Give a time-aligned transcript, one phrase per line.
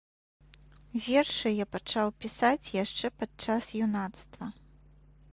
[1.07, 4.49] Вершы я пачаў пісаць яшчэ падчас юнацтва.